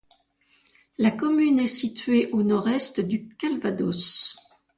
La 0.97 1.11
commune 1.11 1.59
est 1.59 1.67
située 1.67 2.31
au 2.31 2.41
nord-est 2.41 3.01
du 3.01 3.29
Calvados. 3.35 4.35